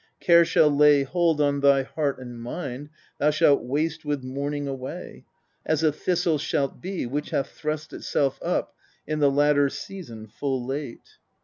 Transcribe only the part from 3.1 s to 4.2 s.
thou shalt waste